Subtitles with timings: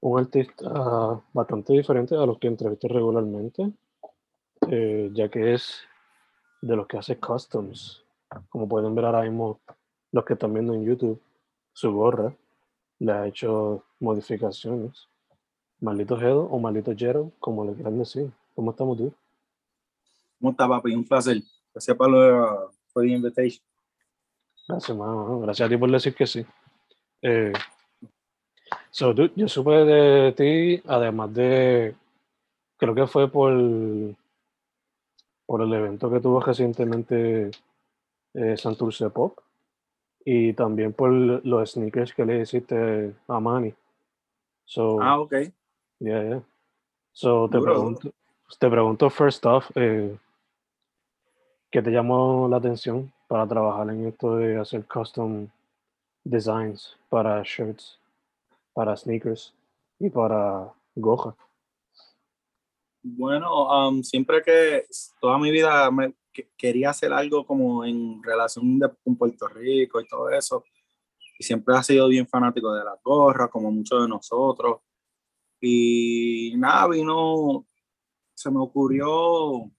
[0.00, 3.72] un artista bastante diferente a los que entrevisto regularmente,
[4.68, 5.82] eh, ya que es
[6.60, 8.04] de los que hace customs.
[8.48, 9.60] Como pueden ver ahora mismo,
[10.12, 11.20] los que están viendo en YouTube,
[11.72, 12.34] su gorra
[12.98, 15.08] le ha hecho modificaciones.
[15.80, 18.30] Maldito Jedo o Maldito Jero, como le quieran decir.
[18.54, 19.14] ¿Cómo estamos tú?
[20.40, 20.94] ¿Cómo está, papi?
[20.94, 21.40] Un placer.
[21.72, 23.64] Gracias por la, la invitation.
[24.66, 25.40] Gracias, mano.
[25.40, 26.44] Gracias a ti por decir que sí.
[27.22, 27.52] Eh,
[28.90, 31.94] so, dude, yo supe de ti, además de,
[32.76, 33.52] creo que fue por,
[35.46, 37.50] por el evento que tuvo recientemente
[38.34, 39.38] eh, Santurce Pop
[40.24, 43.74] y también por los sneakers que le hiciste a Manny.
[44.64, 45.32] So, Ah, ok.
[46.00, 46.42] yeah, yeah.
[47.12, 48.12] So, te Duro, pregunto,
[48.58, 50.16] te pregunto first off, eh,
[51.70, 55.48] ¿qué te llamó la atención para trabajar en esto de hacer custom
[56.24, 57.97] designs para shirts,
[58.78, 59.52] para sneakers
[59.98, 61.34] y para goja?
[63.02, 64.84] Bueno, um, siempre que
[65.20, 70.00] toda mi vida me que- quería hacer algo como en relación de- con Puerto Rico
[70.00, 70.62] y todo eso.
[71.40, 74.78] Y siempre ha sido bien fanático de las gorras, como muchos de nosotros.
[75.60, 77.66] Y nada, vino,
[78.32, 79.72] se me ocurrió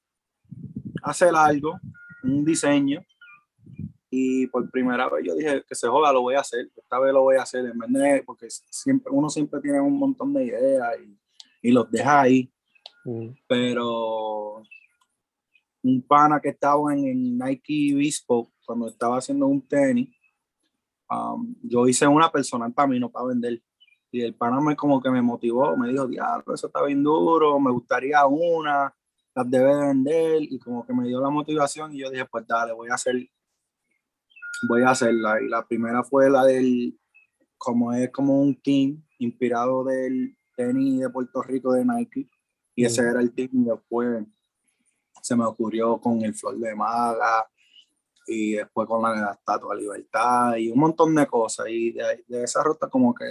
[1.03, 1.79] hacer algo,
[2.23, 2.99] un diseño.
[4.11, 6.69] Y por primera vez yo dije que se joda, lo voy a hacer.
[6.75, 9.97] Esta vez lo voy a hacer en vez de, porque siempre, uno siempre tiene un
[9.97, 12.51] montón de ideas y, y los deja ahí
[13.05, 14.61] Mm, pero
[15.81, 20.09] un pana que estaba en, en Nike Bespoke cuando estaba haciendo un tenis,
[21.09, 23.61] um, yo hice una personal para mí, no para vender.
[24.11, 27.59] Y el pana me como que me motivó, me dijo, diablo, eso está bien duro,
[27.59, 28.93] me gustaría una,
[29.35, 32.45] las debe de vender, y como que me dio la motivación y yo dije, pues
[32.47, 33.15] dale, voy a hacer,
[34.67, 35.41] voy a hacerla.
[35.41, 36.97] Y la primera fue la del,
[37.57, 42.29] como es como un team inspirado del tenis de Puerto Rico de Nike
[42.75, 43.05] y ese Mm.
[43.07, 43.49] era el team.
[43.53, 44.25] Y después
[45.21, 47.49] se me ocurrió con el Flor de Maga
[48.27, 51.67] y después con la, la Estatua de Libertad y un montón de cosas.
[51.69, 53.25] Y de, de esa ruta, como que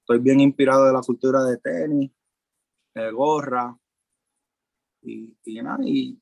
[0.00, 2.10] estoy bien inspirado de la cultura de tenis,
[2.94, 3.78] de gorra
[5.02, 5.78] y, y nada.
[5.84, 6.20] Y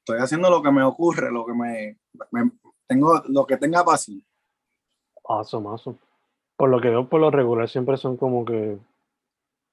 [0.00, 1.98] estoy haciendo lo que me ocurre, lo que me,
[2.32, 2.50] me-
[2.90, 4.20] tengo, lo que tenga pasión.
[5.24, 5.96] Awesome, awesome.
[6.56, 8.78] Por lo que veo, por lo regular siempre son como que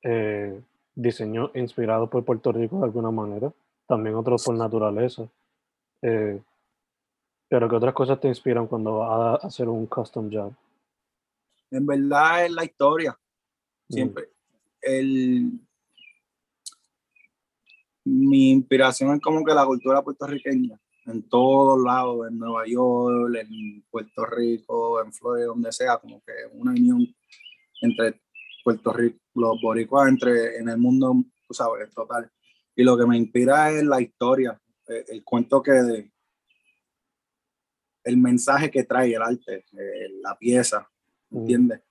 [0.04, 0.62] eh,
[0.94, 3.52] diseños inspirados por Puerto Rico de alguna manera,
[3.88, 5.28] también otros por naturaleza.
[6.04, 6.40] Eh,
[7.50, 10.54] pero ¿qué otras cosas te inspiran cuando vas a hacer un custom job?
[11.72, 13.18] En verdad es la historia.
[13.90, 13.94] Mm.
[13.94, 14.30] Siempre.
[14.80, 15.60] El,
[18.06, 23.82] mi inspiración es como que la cultura puertorriqueña, en todos lados, en Nueva York, en
[23.90, 27.08] Puerto Rico, en Florida, donde sea, como que una unión
[27.82, 28.22] entre
[28.64, 31.16] Puerto Rico, los boricuas, entre en el mundo,
[31.48, 32.30] tú sabes, total.
[32.76, 36.12] Y lo que me inspira es la historia, el, el cuento que de,
[38.04, 40.90] el mensaje que trae el arte, eh, la pieza,
[41.30, 41.38] Mm.
[41.40, 41.82] ¿entiendes?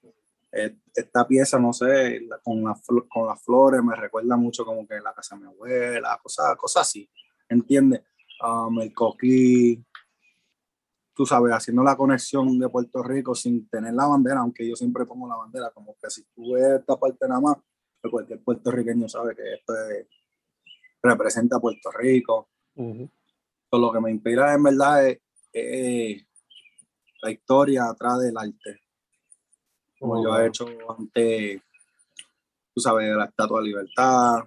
[0.53, 2.75] Eh, esta pieza, no sé, la- con, la
[3.09, 6.89] con las flores me recuerda mucho como que la casa de mi abuela, cosas, cosas
[6.89, 7.07] así,
[7.47, 8.01] ¿entiendes?
[8.43, 9.83] Um, el coquí,
[11.15, 15.07] tú sabes, haciendo la conexión de Puerto Rico sin tener la bandera, aunque yo siempre
[15.07, 17.57] pongo la bandera, como que si tú ves esta parte nada más,
[18.01, 20.07] pues cualquier puertorriqueño sabe que esto es
[21.07, 22.49] representa a Puerto Rico.
[23.73, 25.09] lo que me inspira en verdad
[25.53, 26.27] es,
[27.23, 28.83] la historia atrás del arte.
[29.99, 30.67] Como yo he hecho
[30.97, 31.63] antes,
[32.75, 34.41] tú sabes, la Estatua de Libertad,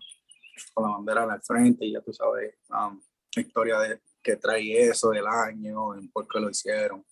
[0.73, 3.01] con la bandera en el frente, y ya tú sabes um,
[3.35, 7.05] la historia de, que trae eso del año, en por qué lo hicieron.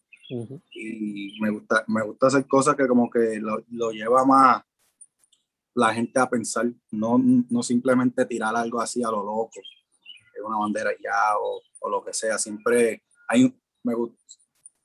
[0.74, 4.64] Y me gusta, me gusta hacer cosas que como que lo, lo lleva más
[5.78, 9.62] la gente a pensar, no, no simplemente tirar algo así a lo loco,
[10.44, 13.54] una bandera ya o, o lo que sea, siempre hay,
[13.84, 14.18] me gusta,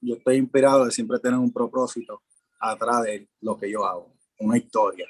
[0.03, 2.23] yo estoy inspirado de siempre tener un propósito
[2.61, 5.07] atrás de lo que yo hago, una historia,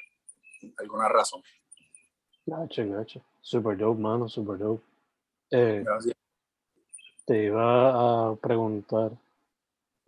[0.78, 1.42] alguna razón.
[2.46, 3.24] Gacho, gacho.
[3.40, 4.84] Super dope, mano, super dope.
[5.50, 5.84] Eh.
[7.24, 9.12] Te iba a preguntar,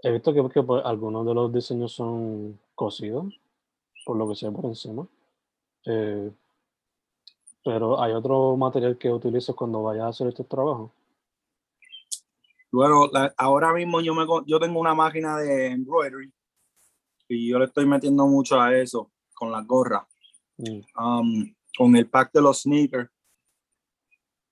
[0.02, 3.40] he visto que, que pues, algunos de los diseños son cosidos,
[4.04, 5.06] por lo que sé por encima.
[5.86, 6.30] Eh,
[7.64, 10.90] pero ¿hay otro material que utilices cuando vayas a hacer estos trabajos?
[12.70, 16.32] Bueno, ahora mismo yo, me, yo tengo una máquina de embroidery
[17.28, 20.06] y yo le estoy metiendo mucho a eso con la gorra.
[20.58, 20.80] Mm.
[21.00, 23.10] Um, con el pack de los sneakers.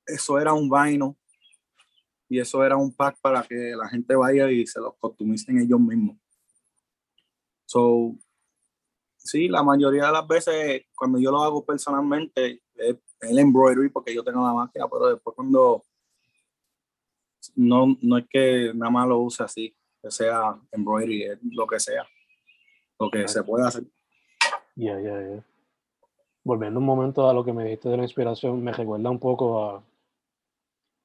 [0.07, 1.17] Eso era un vaino
[2.33, 5.79] y eso era un pack para que la gente vaya y se los costumicen ellos
[5.79, 6.17] mismos.
[7.67, 8.17] So,
[9.19, 14.15] sí, la mayoría de las veces cuando yo lo hago personalmente es el embroidery porque
[14.15, 15.85] yo tengo la máquina, pero después cuando
[17.55, 22.07] no, no es que nada más lo use así, que sea embroidery, lo que sea,
[22.99, 23.85] lo que se puede hacer.
[24.75, 25.45] Ya, ya, ya.
[26.45, 29.63] Volviendo un momento a lo que me dijiste de la inspiración, me recuerda un poco
[29.63, 29.85] a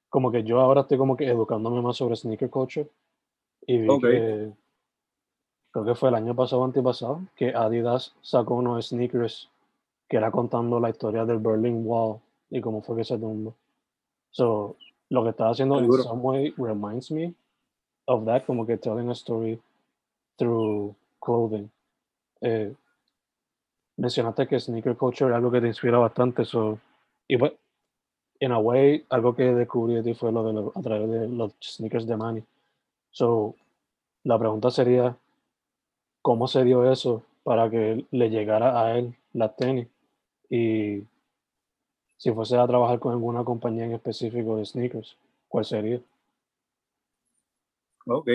[0.10, 2.90] como que yo ahora estoy como que educándome más sobre sneaker culture
[3.66, 4.52] y vi que
[5.72, 9.50] creo que fue el año pasado o antepasado que Adidas sacó unos sneakers
[10.08, 12.20] que era contando la historia del Berlin Wall
[12.50, 13.54] y cómo fue que se tumbó.
[14.32, 14.78] So,
[15.10, 17.34] lo que está haciendo en some way reminds me
[18.06, 19.60] of that, como que telling a story
[20.38, 21.70] through clothing.
[22.42, 22.74] Eh,
[23.98, 26.80] mencionaste que sneaker culture es algo que te inspira bastante, so,
[27.28, 27.54] y pues,
[28.40, 31.54] in a way, algo que descubrí de ti fue lo de a través de los
[31.62, 32.44] sneakers de Manny.
[33.12, 33.56] So,
[34.24, 35.18] la pregunta sería,
[36.22, 39.88] ¿cómo se dio eso para que le llegara a él la tenis?
[40.50, 41.04] Y
[42.18, 45.18] si fuese a trabajar con alguna compañía en específico de sneakers,
[45.48, 46.02] ¿cuál sería?
[48.06, 48.30] Ok.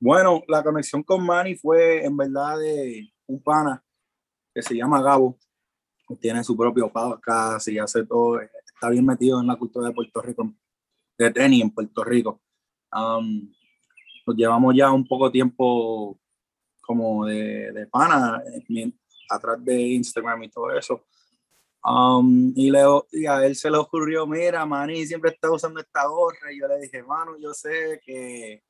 [0.00, 3.82] Bueno, la conexión con Manny fue en verdad de un pana
[4.54, 5.36] que se llama Gabo.
[6.20, 8.40] Tiene su propio podcast y hace todo.
[8.78, 10.54] Está bien metido en la cultura de Puerto Rico,
[11.18, 12.40] de tenis en Puerto Rico.
[12.92, 13.52] Um,
[14.24, 16.16] nos llevamos ya un poco tiempo
[16.80, 18.92] como de, de pana eh,
[19.28, 21.04] atrás de Instagram y todo eso.
[21.82, 26.06] Um, y, le, y a él se le ocurrió, mira, Manny siempre está usando esta
[26.06, 26.52] gorra.
[26.52, 28.62] Y yo le dije, mano, yo sé que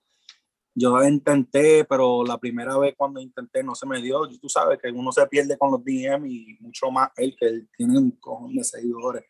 [0.75, 4.27] yo intenté, pero la primera vez cuando intenté no se me dio.
[4.41, 7.69] Tú sabes que uno se pierde con los DM y mucho más él, que él
[7.77, 9.25] tiene un cojón de seguidores.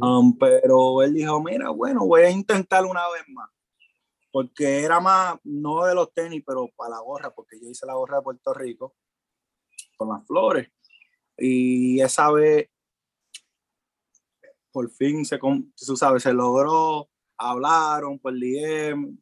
[0.00, 3.50] Um, pero él dijo, mira, bueno, voy a intentar una vez más.
[4.30, 7.94] Porque era más, no de los tenis, pero para la gorra, porque yo hice la
[7.94, 8.94] gorra de Puerto Rico
[9.96, 10.68] con las flores.
[11.36, 12.70] Y esa vez,
[14.70, 19.18] por fin, se, tú sabes, se logró, hablaron por DM,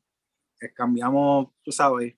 [0.74, 2.14] cambiamos, tú sabes,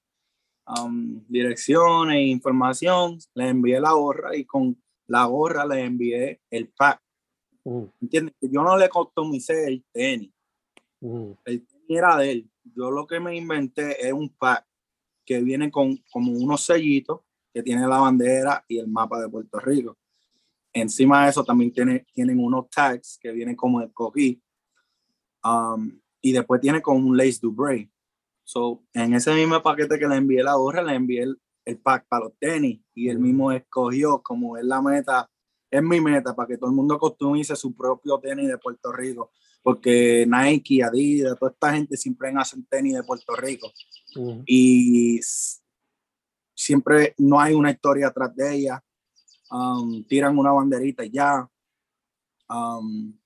[0.67, 7.01] um, direcciones información, le envié la gorra y con la gorra le envié el pack.
[7.65, 7.85] Mm.
[8.01, 8.35] ¿Entiendes?
[8.41, 10.33] Yo no le customicé el tenis.
[11.01, 11.33] Mm.
[11.45, 12.51] El tenis era de él.
[12.77, 14.67] Yo lo que me inventé es un pack
[15.25, 17.21] que viene con como unos sellitos
[17.53, 19.99] que tiene la bandera y el mapa de Puerto Rico.
[20.73, 24.43] Encima de eso también tiene, tienen unos tags que vienen como el coquí.
[25.45, 27.91] Um, y después tiene como un lace Dubray.
[28.45, 32.07] So, en ese mismo paquete que le envié la gorra, le envié el, el pack
[32.09, 35.31] para los tenis y él mismo escogió como es la meta,
[35.73, 39.31] es mi meta para que todo el mundo customice su propio tenis de Puerto Rico,
[39.63, 43.73] porque Nike, Adidas, toda esta gente siempre hacen tenis de Puerto Rico
[44.45, 45.19] y
[46.55, 48.85] siempre no hay una historia atrás de ella,
[49.51, 51.49] um, tiran una banderita y ya.
[52.51, 53.19] Um,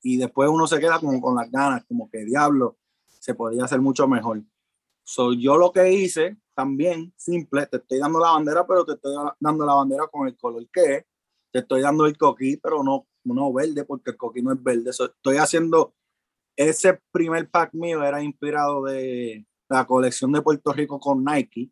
[0.00, 3.80] y después uno se queda como con las ganas, como que diablo, se podía hacer
[3.80, 4.44] mucho mejor.
[5.02, 9.12] So, yo lo que hice también, simple, te estoy dando la bandera, pero te estoy
[9.40, 11.04] dando la bandera con el color que es.
[11.52, 14.90] Te estoy dando el coquí, pero no, no verde, porque el coquí no es verde.
[14.90, 15.94] estoy haciendo,
[16.56, 21.70] ese primer pack mío era inspirado de la colección de Puerto Rico con Nike.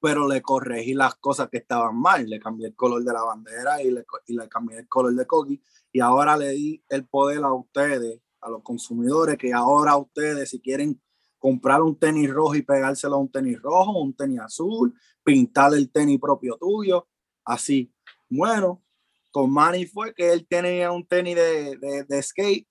[0.00, 2.28] pero le corregí las cosas que estaban mal.
[2.28, 5.26] Le cambié el color de la bandera y le, y le cambié el color de
[5.26, 5.60] Coqui.
[5.92, 10.60] Y ahora le di el poder a ustedes, a los consumidores, que ahora ustedes, si
[10.60, 11.00] quieren
[11.38, 15.90] comprar un tenis rojo y pegárselo a un tenis rojo, un tenis azul, pintar el
[15.90, 17.08] tenis propio tuyo,
[17.44, 17.92] así.
[18.28, 18.82] Bueno,
[19.30, 22.66] con Manny fue que él tenía un tenis de, de, de skate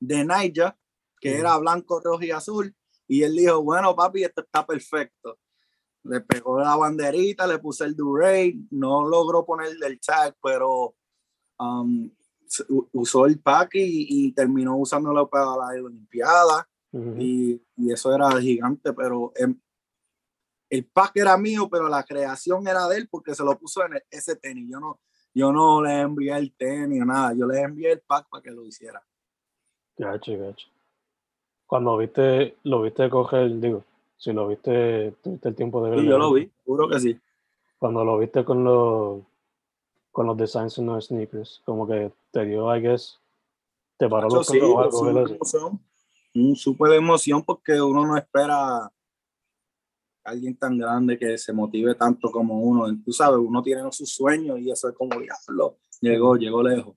[0.00, 0.76] de Naya,
[1.20, 2.74] que era blanco, rojo y azul,
[3.08, 5.38] y él dijo, bueno, papi, esto está perfecto.
[6.02, 10.94] Le pegó la banderita, le puse el Duray, no logró ponerle el tag, pero
[11.58, 12.10] um,
[12.92, 16.68] usó el pack y, y, terminó usándolo para la Olimpiada.
[16.92, 17.22] Uh -huh.
[17.22, 19.60] y, y, eso era gigante, pero el,
[20.68, 23.94] el pack era mío, pero la creación era de él porque se lo puso en
[23.94, 24.68] el, ese tenis.
[24.70, 25.00] Yo no,
[25.34, 28.50] yo no le envié el tenis o nada, yo le envié el pack para que
[28.50, 29.02] lo hiciera.
[29.96, 30.68] Gacho, gacho.
[31.66, 33.84] Cuando viste, lo viste coger, digo,
[34.16, 36.02] si lo viste, tuviste el tiempo de verlo.
[36.02, 37.20] Sí, yo lo vi, juro que sí.
[37.78, 39.22] Cuando lo viste con los
[40.10, 43.20] con los designs en los sneakers, como que te dio, I guess,
[43.98, 45.80] te paró Gacho, los sí, algo, emoción,
[46.34, 48.90] un súper emoción porque uno no espera
[50.26, 52.86] alguien tan grande que se motive tanto como uno.
[53.04, 55.78] Tú sabes, uno tiene sus sueños y eso es como diablo.
[56.00, 56.96] Llegó, llegó lejos.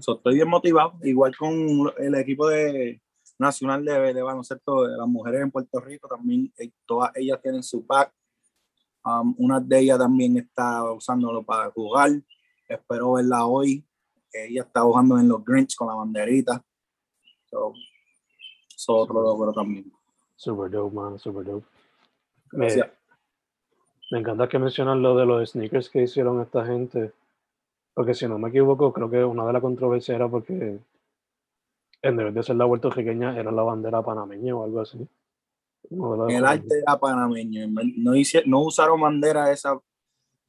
[0.00, 3.00] So, estoy bien motivado, igual con el equipo de
[3.38, 7.62] nacional de, de baloncesto de las mujeres en Puerto Rico, también eh, todas ellas tienen
[7.62, 8.12] su pack.
[9.04, 12.10] Um, una de ellas también está usándolo para jugar.
[12.68, 13.86] Espero verla hoy.
[14.32, 16.64] Ella está jugando en los Grinch con la banderita.
[17.44, 17.72] So,
[18.74, 19.92] eso otro logro también.
[20.34, 21.75] Super dope, man, super dope.
[22.52, 22.90] Me, Gracias.
[24.10, 27.12] me encanta que mencionas lo de los sneakers que hicieron esta gente,
[27.94, 30.78] porque si no me equivoco, creo que una de las controversias era porque
[32.02, 35.06] en vez de ser la puertorriqueña era la bandera panameña o algo así.
[35.90, 37.66] El arte era panameño.
[37.96, 39.78] No, hice, no usaron bandera esa,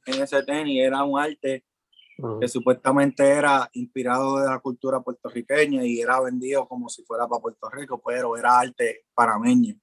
[0.06, 1.64] en ese tenis, era un arte
[2.40, 7.40] que supuestamente era inspirado de la cultura puertorriqueña y era vendido como si fuera para
[7.40, 9.76] Puerto Rico, pero era arte panameño.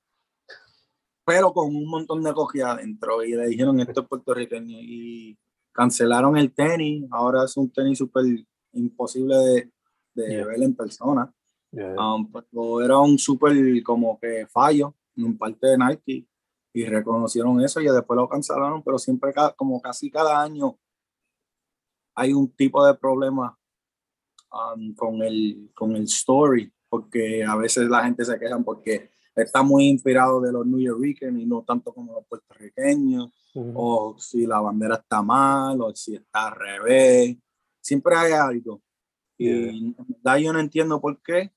[1.26, 5.38] Pero con un montón de cogida adentro y le dijeron esto es puertorriqueño y
[5.72, 7.06] cancelaron el tenis.
[7.12, 8.26] Ahora es un tenis súper
[8.74, 9.72] imposible de,
[10.14, 10.46] de Yeah.
[10.46, 11.34] ver en persona.
[11.72, 13.54] Yeah, Um, pero era un súper
[13.84, 16.28] como que fallo en parte de Nike
[16.74, 20.78] y reconocieron eso y después lo cancelaron, pero siempre como casi cada año
[22.16, 23.58] hay un tipo de problema
[24.52, 29.64] um, con, el, con el story, porque a veces la gente se quejan porque está
[29.64, 33.72] muy inspirado de los New Yorkers y no tanto como los puertorriqueños, Ujú.
[33.76, 37.38] o si la bandera está mal, o si está al revés.
[37.82, 38.82] Siempre hay algo.
[39.38, 39.70] Y Yeah.
[39.72, 41.52] en verdad yo no entiendo por qué,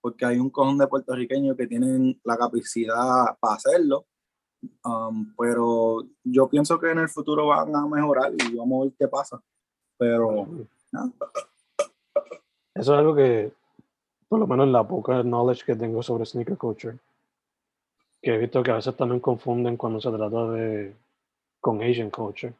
[0.00, 4.06] porque hay un cojón de puertorriqueños que tienen la capacidad para hacerlo,
[4.84, 8.94] um, pero yo pienso que en el futuro van a mejorar y vamos a ver
[8.98, 9.42] qué pasa.
[9.98, 10.46] Pero
[10.92, 11.12] no,
[12.74, 13.52] Eso es algo que,
[14.30, 16.96] por lo menos la poca knowledge que tengo sobre sneaker culture,
[18.22, 20.94] que he visto que a veces también confunden cuando se trata de
[21.60, 22.54] con Asian culture.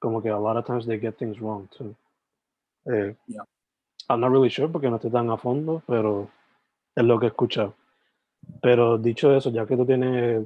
[0.00, 1.94] Como que a lot of times they get things wrong too.
[2.86, 3.44] Eh, Yeah.
[4.08, 6.28] I'm not really sure porque no estoy tan a fondo, pero
[6.96, 7.74] es lo que he escuchado.
[8.60, 10.44] Pero dicho eso, ya que tú tienes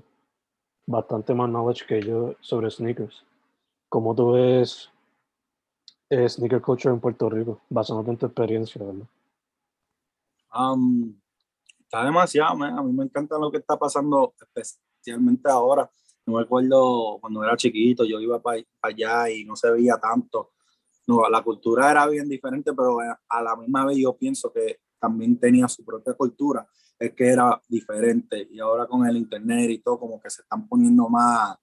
[0.86, 3.24] bastante más knowledge que yo sobre sneakers,
[3.88, 4.90] ¿cómo tú ves
[6.10, 9.06] eh, sneaker culture en Puerto Rico, basándote en tu experiencia, ¿verdad?
[10.54, 11.14] Um,
[11.80, 12.78] está demasiado, man.
[12.78, 15.90] a mí me encanta lo que está pasando, especialmente ahora.
[16.26, 20.52] No me acuerdo cuando era chiquito, yo iba para allá y no se veía tanto.
[21.06, 24.80] No, la cultura era bien diferente, pero a a la misma vez yo pienso que
[25.00, 28.46] también tenía su propia cultura, es que era diferente.
[28.50, 31.56] Y ahora con el internet y todo, como que se están poniendo más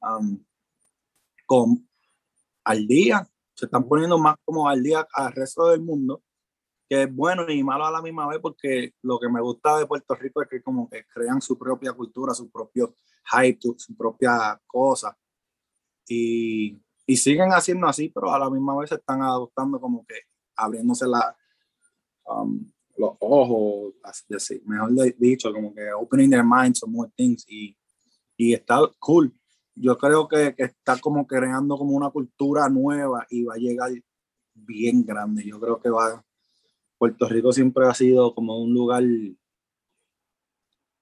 [0.00, 0.42] um,
[1.44, 1.88] con,
[2.64, 6.22] al día, se están poniendo más como al día al resto del mundo,
[6.88, 9.86] que es bueno y malo a la misma vez, porque lo que me gusta de
[9.86, 12.94] Puerto Rico es que como que crean su propia cultura, su propio
[13.30, 15.16] hype, su, propia cosa.
[16.06, 20.14] Y, y siguen haciendo así, pero a la misma vez se están adoptando como que
[20.56, 21.36] abriéndose la,
[22.26, 22.66] um,
[22.96, 27.76] los ojos, así mejor dicho, como que opening their minds to more things y,
[28.36, 29.32] y está cool.
[29.74, 33.90] Yo creo que, que está como creando como una cultura nueva y va a llegar
[34.54, 35.44] bien grande.
[35.44, 36.24] Yo creo que va,
[36.98, 39.04] Puerto Rico siempre ha sido como un lugar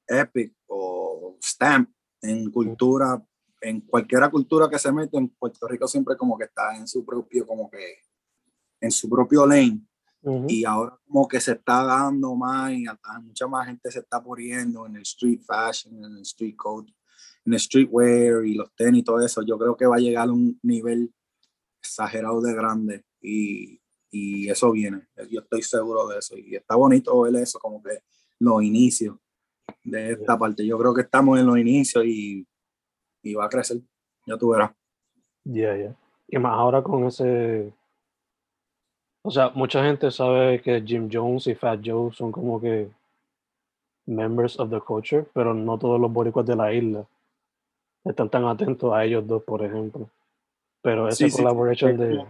[0.06, 1.90] epic o stamp
[2.22, 3.24] en cultura,
[3.60, 7.04] en cualquiera cultura que se mete en Puerto Rico siempre como que está en su
[7.04, 8.02] propio, como que
[8.80, 9.80] en su propio lane
[10.22, 10.46] Ujú.
[10.48, 14.22] y ahora como que se está dando más y hasta mucha más gente se está
[14.22, 16.92] poniendo en el street fashion, en el street code
[17.46, 20.32] en streetwear y los tenis y todo eso, yo creo que va a llegar a
[20.32, 21.14] un nivel
[21.80, 23.80] exagerado de grande y,
[24.16, 25.02] y eso viene.
[25.30, 26.36] Yo estoy seguro de eso.
[26.36, 28.02] Y está bonito ver eso, como que
[28.38, 29.16] los inicios
[29.84, 30.66] de esta parte.
[30.66, 32.46] Yo creo que estamos en los inicios y,
[33.22, 33.78] y va a crecer.
[34.26, 34.72] Ya tú verás.
[35.44, 35.94] Ya, ya.
[36.28, 37.72] Y más ahora con ese.
[39.22, 42.88] O sea, mucha gente sabe que Jim Jones y Fat Joe son como que
[44.06, 47.06] members of the culture, pero no todos los boricuas de la isla
[48.04, 50.08] están tan atentos a ellos dos, por ejemplo.
[50.80, 52.24] Pero ese Sí, sí, collaboration de.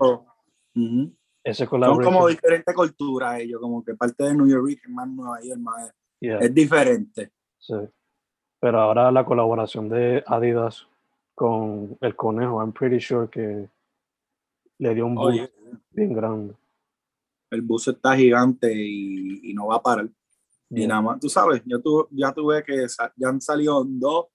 [0.75, 1.13] Ujú.
[1.47, 5.41] Ese Son como diferentes culturas ellos, como que parte de New York es más Nueva
[5.43, 7.31] York, más yeah, es diferente.
[7.59, 7.75] sí.
[8.59, 10.89] Pero ahora la colaboración de Adidas
[11.35, 13.69] con el conejo, I'm pretty sure que
[14.79, 15.53] le dio un boost Oye,
[15.91, 16.55] bien grande.
[17.51, 20.07] el bus está gigante y, y no va a parar.
[20.07, 20.89] Y Yeah.
[20.89, 22.87] nada más, tú sabes, yo tu, ya tuve que
[23.17, 24.27] ya han salido dos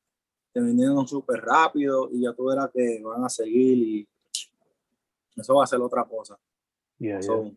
[0.54, 4.08] que vinieron súper rápido y ya tú verás que van a seguir y
[5.36, 6.38] eso va a ser otra cosa.
[7.02, 7.22] Yeah, yeah.
[7.22, 7.52] So,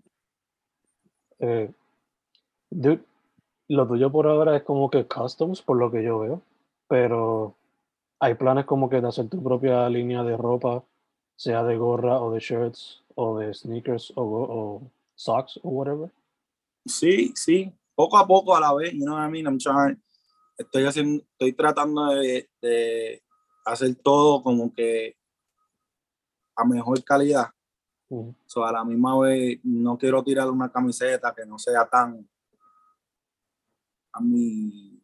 [1.41, 1.71] Eh,
[2.71, 3.05] dude,
[3.69, 6.43] lo tuyo por ahora es como que customs, por lo que yo veo,
[6.89, 7.55] pero
[8.21, 10.83] hay planes como que de hacer tu propia línea de ropa,
[11.37, 16.11] sea de gorra o de shirts o de sneakers o, o socks o whatever.
[16.87, 19.47] sí, sí, poco a poco a la vez, you know what I mean?
[19.47, 20.01] I'm trying,
[20.57, 23.23] estoy haciendo, estoy tratando de, de
[23.67, 25.17] hacer todo como que
[26.57, 27.49] a mejor calidad.
[28.09, 28.35] Ujú.
[28.47, 32.29] So, a la misma vez, no quiero tirar una camiseta que no sea tan
[34.13, 35.03] a mi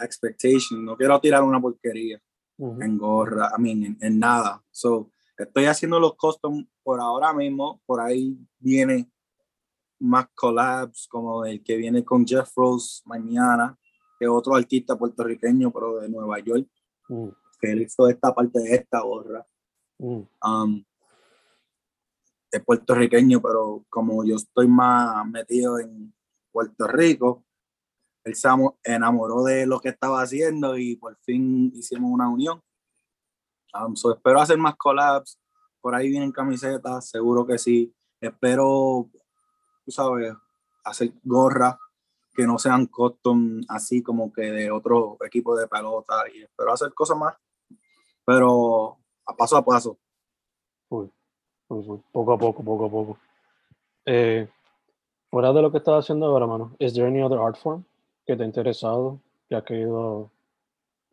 [0.00, 0.84] expectation.
[0.84, 2.20] No quiero tirar una porquería
[2.58, 4.62] en gorra, I mean, en, en nada.
[4.70, 7.80] So, estoy haciendo los custom por ahora mismo.
[7.86, 9.10] Por ahí viene
[10.00, 13.76] más collabs, como el que viene con Jeff Rose mañana,
[14.18, 16.68] que es otro artista puertorriqueño, pero de Nueva York,
[17.60, 19.46] que él hizo esta parte de esta gorra.
[19.98, 20.84] um,
[22.50, 26.14] es puertorriqueño, pero como yo estoy más metido en
[26.50, 27.44] Puerto Rico,
[28.24, 32.62] él se amo- enamoró de lo que estaba haciendo y por fin hicimos una unión.
[33.74, 35.38] Um, so espero hacer más collabs.
[35.80, 37.94] Por ahí vienen camisetas, seguro que sí.
[38.20, 39.08] Espero,
[39.84, 40.34] tú sabes,
[40.84, 41.76] hacer gorras
[42.34, 46.94] que no sean custom así como que de otro equipo de pelota y espero hacer
[46.94, 47.34] cosas más,
[48.24, 49.98] pero a paso a paso.
[50.88, 51.08] full.
[51.68, 53.18] Poco a poco, poco a poco.
[54.06, 54.48] Eh,
[55.30, 57.84] fuera de lo que estás haciendo ahora, mano, ¿is there any other art form
[58.26, 60.30] que te ha interesado, que has querido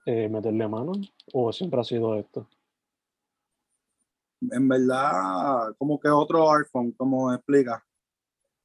[0.06, 0.94] eh, meterle mano?
[1.34, 2.48] ¿O siempre ha sido esto?
[4.52, 7.84] en verdad, como que otro art form, como explica.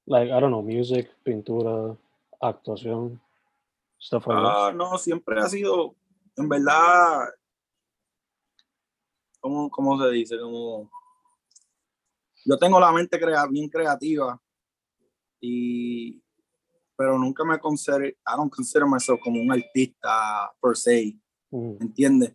[0.07, 1.97] Like, I don't know, music, pintura,
[2.41, 3.21] actuación,
[4.01, 4.53] stuff like that.
[4.55, 5.95] Ah, no, siempre ha sido,
[6.37, 7.29] en verdad,
[9.41, 10.39] ¿cómo, cómo se dice?
[10.39, 10.91] Como,
[12.45, 14.41] yo tengo la mente crea, bien creativa,
[15.41, 16.23] y,
[16.97, 21.19] pero nunca me considero, I don't consider myself como un artista per se,
[21.51, 22.35] Mm, ¿entiendes?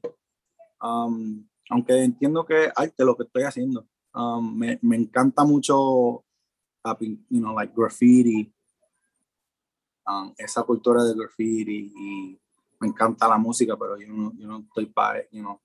[0.81, 3.87] Um, aunque entiendo que es arte lo que estoy haciendo.
[4.13, 6.23] Um, me, me encanta mucho,
[6.99, 8.53] you know, like graffiti,
[10.05, 12.39] um, esa cultura de graffiti y
[12.79, 15.59] me encanta la música, pero yo no, yo no estoy para, you know,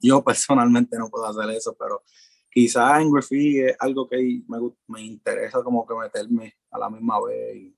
[0.00, 2.02] yo personalmente no puedo hacer eso, pero
[2.50, 4.16] quizás en graffiti es algo que
[4.48, 4.58] me,
[4.88, 7.72] me interesa como que meterme a la misma vez,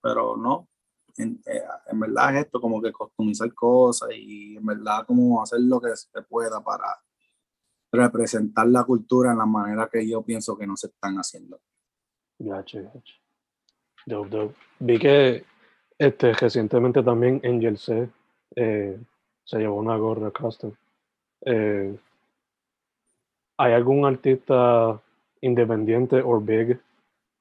[0.00, 0.68] pero no,
[1.16, 5.60] en, eh, en verdad es esto como que customizar cosas y en verdad como hacer
[5.60, 7.00] lo que se pueda para
[7.92, 11.60] representar la cultura en la manera que yo pienso que no se están haciendo.
[12.38, 13.14] Gotcha, gotcha.
[14.06, 14.54] Dope, dope.
[14.80, 15.44] Vi que
[15.98, 18.08] este, recientemente también Angel C
[18.56, 18.98] eh,
[19.44, 20.72] se llevó una gorra custom.
[21.42, 21.96] Eh,
[23.62, 25.00] ¿Hay algún artista
[25.40, 26.80] independiente o big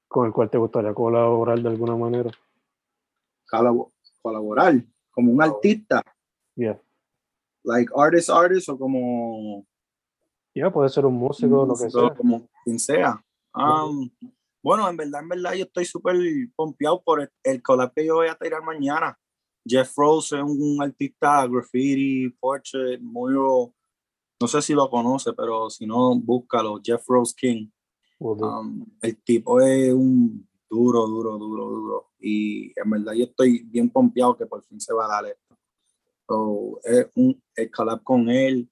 [0.08, 2.30] con el cual te gustaría colaborar de alguna manera?
[3.52, 4.76] Colabo- colaborar
[5.10, 6.04] como un artista,
[6.56, 6.80] Yeah.
[7.64, 9.66] like artist, artist o como
[10.54, 12.14] Ya puede ser un músico, lo que sea.
[12.14, 13.20] como quien sea.
[13.56, 14.08] Um,
[14.62, 16.18] bueno, en verdad, en verdad, yo estoy súper
[16.56, 19.18] pompeado por el, el collab que yo voy a tirar mañana.
[19.66, 23.74] Jeff Rose es un artista graffiti, portrait, mural.
[24.42, 26.82] No sé si lo conoce, pero si no, búscalo.
[26.84, 27.68] Jeff Rose King.
[28.18, 32.12] Um, el tipo es un duro, duro, duro, duro.
[32.20, 35.58] Y en verdad yo estoy bien pompeado que por fin se va a dar esto.
[36.28, 38.68] So, es un el collab con él.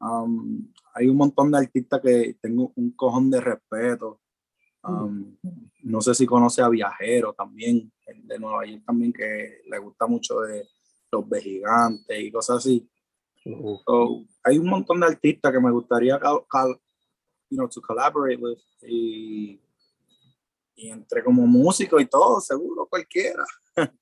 [0.00, 4.20] Um, hay un montón de artistas que tengo un cojón de respeto.
[4.82, 5.36] Um,
[5.82, 10.06] no sé si conoce a Viajero también, el de Nueva York también, que le gusta
[10.06, 10.66] mucho de
[11.12, 12.88] los gigantes y cosas así.
[13.44, 16.80] Uh, So, hay un montón de artistas que me gustaría cal- cal-
[17.50, 19.60] you know, to collaborate with y,
[20.76, 23.44] y entre como músico y todo, seguro cualquiera.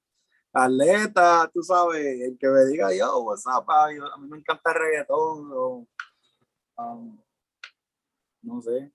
[0.52, 4.70] Atleta, tú sabes, el que me diga yo, what's up, yo- a mí me encanta
[4.72, 5.86] el reggaetón, o,
[6.78, 7.18] um,
[8.42, 8.92] no sé,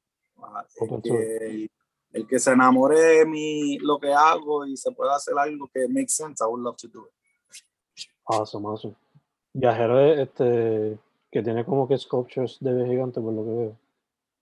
[0.82, 1.70] el que,
[2.12, 5.88] el que se enamore de mí, lo que hago y se pueda hacer algo que
[5.88, 7.14] makes sense, I would love to do it.
[8.26, 8.96] awesome, awesome.
[9.54, 11.00] Viajero es este
[11.34, 13.80] que tiene como que sculptures de bebé gigante por lo que veo.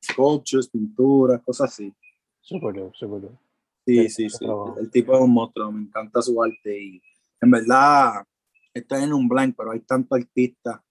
[0.03, 1.93] Sculptures, pinturas, cosas así.
[2.41, 3.37] Super dope, super dope.
[3.85, 4.77] Sí, Sí, sí, trabajo.
[4.77, 7.01] El tipo es un monstruo, me encanta su arte y
[7.39, 8.27] en verdad
[8.73, 10.81] estoy en un blank, pero hay tantos artistas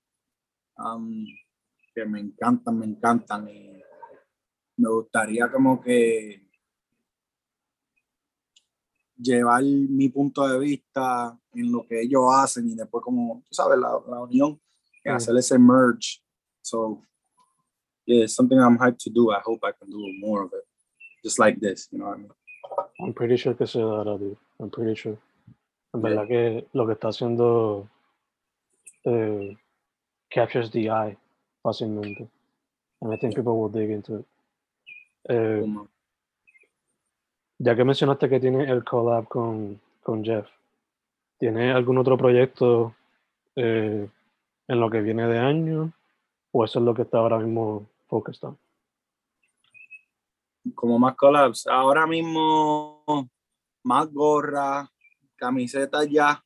[0.79, 1.27] um,
[1.95, 3.83] que me encantan, me encantan y
[4.79, 6.49] me gustaría como que
[9.19, 13.79] llevar mi punto de vista en lo que ellos hacen y después como, tú sabes,
[13.79, 14.59] la, la unión
[15.05, 15.17] y Mm.
[15.17, 16.21] hacer ese merge.
[16.63, 17.03] So,
[18.07, 19.31] yeah, it's something I'm hyped to do.
[19.31, 20.65] I hope I can do more of it.
[21.25, 22.33] Just like this, you know what I mean?
[23.01, 24.37] I'm pretty sure que se dará, dude.
[24.59, 25.19] I'm pretty sure.
[25.95, 26.09] En Yeah.
[26.09, 27.89] verdad que lo que está haciendo
[29.05, 29.57] eh,
[30.31, 31.17] captures the eye
[31.63, 32.29] fácilmente.
[33.01, 34.27] And I think people will dig into it.
[35.29, 35.65] Eh,
[37.59, 40.47] ya que mencionaste que tiene el collab con, con Jeff,
[41.39, 42.95] ¿tiene algún otro proyecto
[43.57, 44.09] eh,
[44.71, 45.93] en lo que viene de año?
[46.53, 48.59] ¿O eso es lo que está ahora mismo focused on?
[50.75, 51.67] como más collabs.
[51.67, 53.03] Ahora mismo,
[53.83, 54.89] más gorra,
[55.35, 56.45] camisetas ya,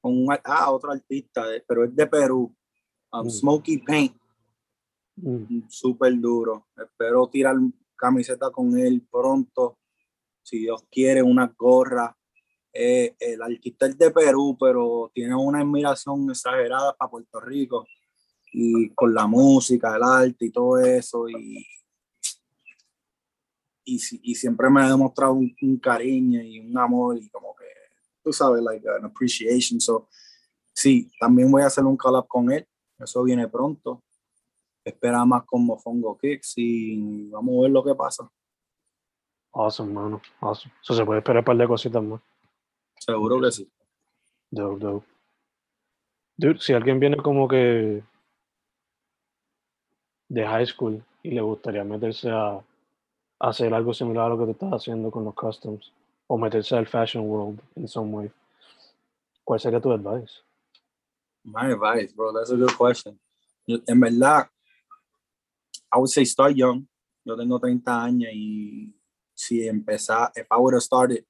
[0.00, 2.54] con un, ah, otro artista, de- pero es de Perú,
[3.12, 3.30] um, Mm.
[3.30, 4.16] Smokey Paint,
[5.16, 6.68] Mm, súper duro.
[6.76, 7.56] Espero tirar
[7.96, 9.76] camiseta con él pronto,
[10.42, 12.16] si Dios quiere, una gorra.
[12.72, 17.86] Eh, el artista es de Perú, pero tiene una admiración exagerada para Puerto Rico
[18.52, 21.28] y con la música, el arte y todo eso.
[21.28, 21.66] Y,
[23.84, 27.64] y, y siempre me ha demostrado un, un cariño y un amor y como que,
[28.22, 29.80] tú sabes, like an appreciation.
[29.80, 30.08] So,
[30.72, 32.66] sí, también voy a hacer un collab con él.
[32.98, 34.02] Eso viene pronto.
[34.84, 38.28] Espera más con Mofongo Kicks y vamos a ver lo que pasa.
[39.52, 40.20] awesome, mano.
[40.40, 40.72] Awesome.
[40.80, 42.20] So, se puede esperar un par de cositas más.
[43.04, 43.68] Seguro que sí.
[44.50, 45.06] Dope, dope.
[46.36, 48.04] Dude, si alguien viene como que
[50.28, 52.62] de high school y le gustaría meterse a, a
[53.40, 55.92] hacer algo similar a lo que te estás haciendo con los customs
[56.28, 58.30] o meterse al fashion world in some way,
[59.42, 60.40] ¿cuál sería tu advice?
[61.42, 63.18] My advice, bro, that's a good question.
[63.66, 64.48] En verdad,
[65.92, 66.86] I would say start young.
[67.24, 68.94] Yo tengo 30 años y
[69.34, 71.24] si empezar, if I would have started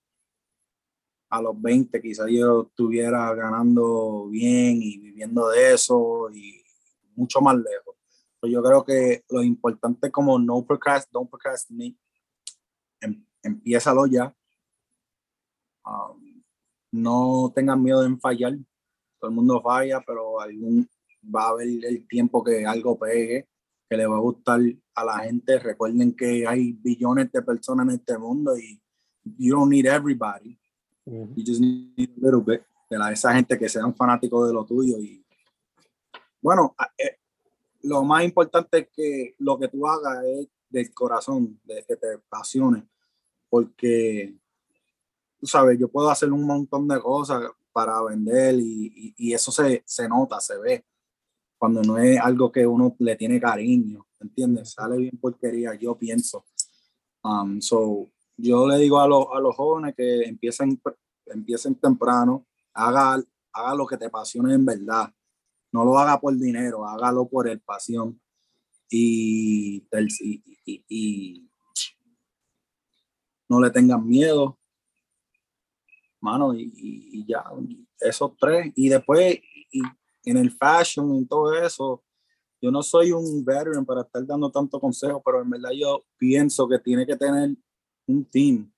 [1.33, 6.63] a los 20, quizás yo estuviera ganando bien y viviendo de eso y
[7.17, 7.97] mucho más lejos.
[8.39, 11.97] Pero yo creo que lo importante como no procrast, don't procrastinate.
[13.01, 14.35] Em, empiézalo ya.
[15.87, 16.43] Um,
[16.93, 18.59] no tengan miedo en fallar
[19.19, 20.87] todo el mundo falla, pero algún
[21.35, 23.49] va a haber el tiempo que algo pegue,
[23.89, 24.61] que le va a gustar
[24.97, 25.59] a la gente.
[25.61, 28.83] Recuerden que hay billones de personas en este mundo y
[29.39, 30.59] you don't need everybody,
[31.05, 31.33] Ujú.
[31.37, 34.65] you just need a little bit de la, esa gente que sean fanáticos de lo
[34.65, 35.25] tuyo y
[36.41, 37.19] bueno, eh,
[37.83, 42.15] lo más importante es que lo que tú hagas es del corazón, de que te
[42.15, 42.89] apasione,
[43.49, 44.35] porque
[45.39, 49.51] tú sabes, yo puedo hacer un montón de cosas para vender y, y- y eso
[49.53, 50.85] se, se nota, se ve,
[51.59, 54.71] cuando no es algo que uno le tiene cariño, ¿entiendes?
[54.73, 56.45] Sale bien porquería, yo pienso.
[57.23, 58.11] Um, so,
[58.43, 60.81] yo le digo a, los a los jóvenes que empiecen,
[61.27, 65.13] empiecen temprano, haga, haga lo que te apasione en verdad,
[65.73, 68.21] no lo haga por dinero, hágalo por el pasión.
[68.91, 69.87] Y,
[70.21, 71.51] y- y- y
[73.49, 74.59] no le tengan miedo,
[76.21, 77.45] mano, y, ya,
[78.01, 78.73] esos tres.
[78.75, 79.39] Y después,
[80.25, 82.03] en el fashion y todo eso,
[82.61, 86.69] yo no soy un veteran para estar dando tanto consejo, pero en verdad yo pienso
[86.69, 87.57] que tiene que tener
[88.13, 88.73] un team,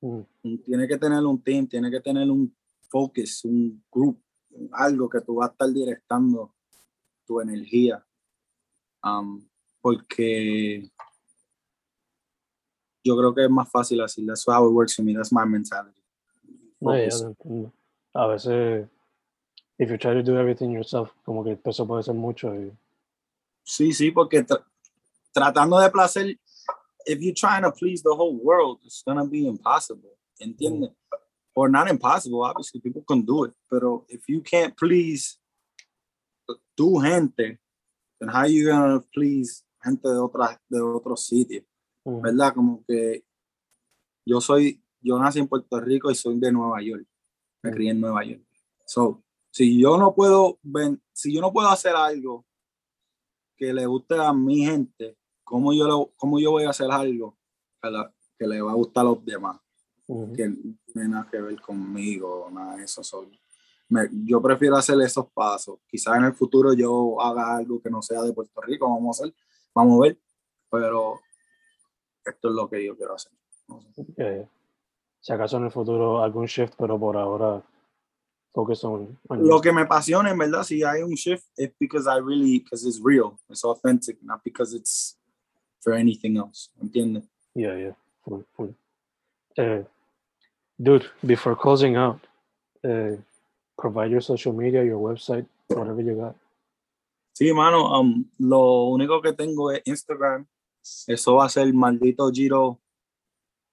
[0.00, 2.54] Mm, tiene que tener un team, tiene que tener un
[2.88, 4.22] focus, un group,
[4.72, 6.54] algo que tú vas a estar directando
[7.26, 8.04] tu energía.
[9.02, 9.44] Um,
[9.80, 10.88] porque
[13.04, 14.24] yo creo que es más fácil así.
[14.24, 15.14] That's how it works for me.
[15.14, 16.00] That's my mentality.
[16.80, 17.72] no.
[18.14, 18.88] A veces,
[19.78, 22.72] if you try to do everything yourself, como que el peso puede ser mucho y
[23.62, 24.64] Sí, sí, porque tra-
[25.30, 26.38] tratando de placer,
[27.08, 30.94] if you're trying to please the whole world, it's gonna be impossible, ¿entiendes?
[31.54, 32.42] or not impossible.
[32.44, 35.38] Obviously, people can do it, pero if you can't please
[36.76, 37.58] tu gente,
[38.20, 41.64] then how you gonna please gente de otras de otros sitios?
[42.04, 42.22] Ujú.
[42.22, 42.54] ¿Verdad?
[42.54, 43.24] Como que
[44.24, 47.06] yo soy, yo nací en Puerto Rico y soy de Nueva York.
[47.62, 47.74] Me Mm.
[47.74, 48.42] crié en Nueva York.
[48.86, 52.44] So, si yo no puedo ven, si yo no puedo hacer algo
[53.56, 55.16] que le guste a mi gente,
[55.48, 57.36] ¿cómo yo, lo, cómo yo voy a hacer algo
[57.80, 59.58] que, la- que le va a gustar a los demás?
[60.06, 60.32] Ujú.
[60.32, 60.56] que no
[60.86, 63.02] tiene nada que ver conmigo, nada de eso.
[63.04, 63.26] so,
[63.90, 65.80] me- yo prefiero hacer esos pasos.
[65.86, 69.24] Quizás en el futuro yo haga algo que no sea de Puerto Rico, vamos a
[69.24, 69.34] hacer,
[69.74, 70.18] vamos a ver,
[70.70, 71.20] pero
[72.24, 73.32] esto es lo que yo quiero hacer.
[73.68, 74.06] No sé.
[74.16, 74.48] Yeah.
[75.20, 77.62] Si acaso en el futuro algún shift, pero por ahora
[78.54, 82.08] focus on, on Lo que me apasiona, en verdad, si hay un shift, es because
[82.08, 85.17] I really, because it's real, it's authentic, not because it's
[85.80, 86.70] for anything else.
[86.82, 87.24] ¿Entiendes?
[87.54, 88.74] Yeah, yeah, full, full.
[89.56, 89.82] Uh,
[90.80, 92.20] dude, before closing out,
[92.84, 93.16] uh,
[93.76, 96.36] provide your social media, your website, whatever you got.
[97.32, 100.46] Sí, mano, um, lo único que tengo es Instagram.
[101.06, 102.80] Eso va a ser maldito Giro,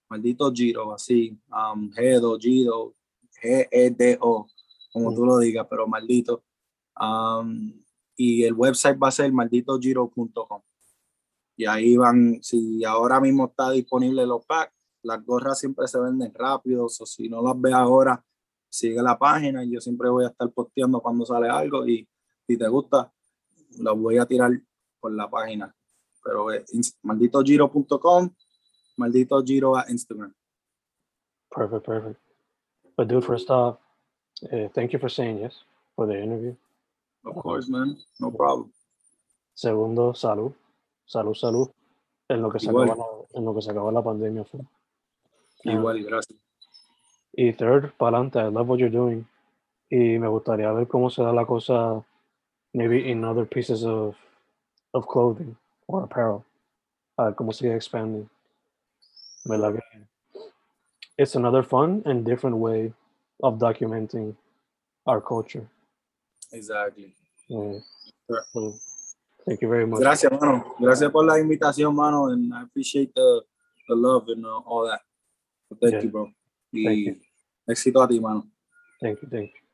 [0.10, 2.94] maldito Giro, así, um, G-do, Giro,
[3.42, 4.48] G-E-D-O,
[4.92, 6.44] como tú lo digas, pero maldito.
[7.00, 7.74] Um,
[8.16, 10.62] y el website va a ser malditogiro.com.
[11.58, 16.34] Y ahí van, si ahora mismo está disponible los packs, las gorras siempre se venden
[16.34, 18.24] rápido, o si no las ves ahora,
[18.70, 22.08] sigue la página y yo siempre voy a estar posteando cuando sale algo y
[22.48, 23.12] si te gusta,
[23.80, 24.52] lo voy a tirar
[25.00, 25.74] por la página.
[26.24, 28.30] Pero es ins- malditogiro.com,
[28.98, 30.34] maldito giro a Instagram.
[31.52, 32.20] Perfect, perfect.
[32.98, 33.78] But dude, first off,
[34.52, 35.64] uh, thank you for saying yes
[35.96, 36.56] for the interview.
[37.24, 37.98] Of course, man.
[38.20, 38.72] No problem.
[39.54, 40.54] Segundo, salud,
[41.06, 41.70] salud, salud.
[42.28, 42.90] En lo que se Igual.
[42.90, 44.44] acaba la, en lo que se acaba la pandemia.
[44.44, 44.60] fue.
[45.64, 46.40] Igual, gracias.
[47.34, 49.28] Y third, para adelante, I love what you're doing.
[49.90, 52.04] Y me gustaría ver cómo se da la cosa,
[52.74, 54.16] maybe in other pieces of,
[54.94, 55.56] of clothing
[55.88, 56.44] or apparel.
[57.18, 58.30] Ver cómo sigue expanding.
[59.46, 59.80] ¿Verdad?
[61.18, 62.94] It's another fun and different way
[63.44, 64.36] of documenting
[65.06, 65.68] our culture.
[66.52, 67.14] Exactly.
[67.48, 67.80] Yeah.
[68.28, 68.46] Sure.
[68.52, 68.74] So,
[69.46, 70.00] thank you very much.
[70.00, 70.76] Gracias, mano.
[70.80, 72.28] Gracias por la invitación, mano.
[72.28, 73.42] And I appreciate the,
[73.88, 75.02] the love and uh, all that.
[75.70, 76.04] So thank Yeah.
[76.04, 76.32] you, bro.
[76.72, 77.16] Y Thank you.
[77.68, 78.44] éxito a ti, mano.
[79.02, 79.65] Thank you, thank you.